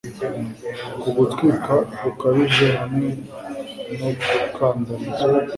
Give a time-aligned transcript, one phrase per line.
[0.97, 3.09] Uku gutwika gukabije hamwe
[3.99, 5.29] no gukandamizwa